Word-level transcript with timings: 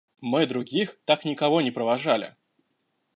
Мы 0.19 0.47
других 0.47 0.97
так 1.05 1.25
никого 1.25 1.61
не 1.61 1.69
провожали. 1.69 2.35